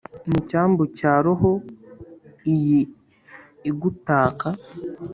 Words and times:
mu 0.29 0.37
cyambu 0.49 0.83
cya 0.97 1.13
roho 1.23 1.51
iyi 2.53 2.79
igutaka 3.69 4.47